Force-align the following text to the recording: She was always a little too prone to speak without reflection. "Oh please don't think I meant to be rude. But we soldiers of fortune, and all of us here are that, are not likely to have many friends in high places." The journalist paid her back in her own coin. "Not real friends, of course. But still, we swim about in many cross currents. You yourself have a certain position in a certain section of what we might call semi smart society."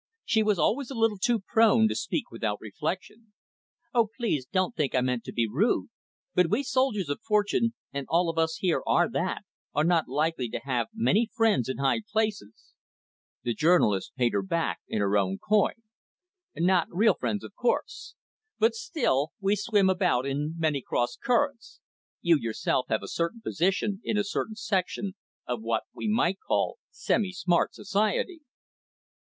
She 0.25 0.41
was 0.41 0.57
always 0.57 0.89
a 0.89 0.95
little 0.97 1.19
too 1.19 1.37
prone 1.39 1.87
to 1.87 1.93
speak 1.93 2.31
without 2.31 2.59
reflection. 2.59 3.33
"Oh 3.93 4.07
please 4.17 4.47
don't 4.47 4.75
think 4.75 4.95
I 4.95 5.01
meant 5.01 5.23
to 5.25 5.31
be 5.31 5.47
rude. 5.47 5.91
But 6.33 6.49
we 6.49 6.63
soldiers 6.63 7.07
of 7.07 7.21
fortune, 7.21 7.75
and 7.93 8.07
all 8.09 8.27
of 8.27 8.39
us 8.39 8.55
here 8.61 8.81
are 8.87 9.07
that, 9.11 9.43
are 9.75 9.83
not 9.83 10.07
likely 10.07 10.49
to 10.49 10.59
have 10.63 10.87
many 10.91 11.29
friends 11.31 11.69
in 11.69 11.77
high 11.77 12.01
places." 12.11 12.73
The 13.43 13.53
journalist 13.53 14.13
paid 14.15 14.33
her 14.33 14.41
back 14.41 14.79
in 14.87 15.01
her 15.01 15.15
own 15.19 15.37
coin. 15.37 15.83
"Not 16.57 16.87
real 16.89 17.13
friends, 17.13 17.43
of 17.43 17.53
course. 17.53 18.15
But 18.57 18.73
still, 18.73 19.33
we 19.39 19.55
swim 19.55 19.87
about 19.87 20.25
in 20.25 20.55
many 20.57 20.81
cross 20.81 21.15
currents. 21.15 21.79
You 22.23 22.39
yourself 22.39 22.87
have 22.89 23.03
a 23.03 23.07
certain 23.07 23.41
position 23.41 24.01
in 24.03 24.17
a 24.17 24.23
certain 24.23 24.55
section 24.55 25.13
of 25.45 25.61
what 25.61 25.83
we 25.93 26.07
might 26.07 26.39
call 26.43 26.79
semi 26.89 27.31
smart 27.31 27.75
society." 27.75 28.39